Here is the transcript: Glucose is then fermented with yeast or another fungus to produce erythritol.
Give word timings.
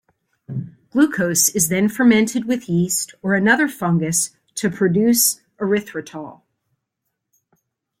Glucose 0.89 1.49
is 1.49 1.69
then 1.69 1.87
fermented 1.87 2.45
with 2.45 2.67
yeast 2.67 3.13
or 3.21 3.35
another 3.35 3.67
fungus 3.67 4.31
to 4.55 4.71
produce 4.71 5.41
erythritol. 5.59 6.41